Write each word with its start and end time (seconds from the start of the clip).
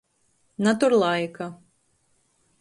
Natur 0.63 0.95
laika. 1.03 1.47